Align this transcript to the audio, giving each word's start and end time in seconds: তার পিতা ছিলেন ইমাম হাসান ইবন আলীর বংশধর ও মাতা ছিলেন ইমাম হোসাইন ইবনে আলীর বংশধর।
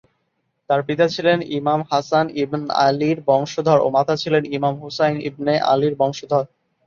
তার 0.69 0.81
পিতা 0.87 1.05
ছিলেন 1.07 1.37
ইমাম 1.57 1.81
হাসান 1.89 2.25
ইবন 2.43 2.61
আলীর 2.85 3.17
বংশধর 3.27 3.79
ও 3.81 3.87
মাতা 3.95 4.15
ছিলেন 4.23 4.43
ইমাম 4.57 4.75
হোসাইন 4.83 5.15
ইবনে 5.29 5.53
আলীর 5.71 5.93
বংশধর। 6.01 6.43